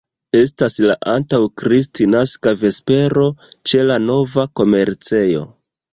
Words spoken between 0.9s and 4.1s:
antaŭ-Kristnaska vespero ĉe la